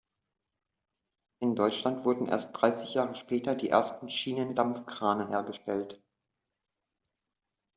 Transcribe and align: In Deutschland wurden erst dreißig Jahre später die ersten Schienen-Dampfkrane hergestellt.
In 1.43 1.53
Deutschland 1.53 2.05
wurden 2.05 2.25
erst 2.27 2.55
dreißig 2.59 2.95
Jahre 2.95 3.13
später 3.13 3.53
die 3.53 3.69
ersten 3.69 4.09
Schienen-Dampfkrane 4.09 5.27
hergestellt. 5.29 6.01